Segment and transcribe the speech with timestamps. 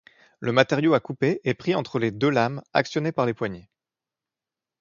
[0.39, 3.69] Le matériau à couper est pris entre les deux lames actionnées par les poignées.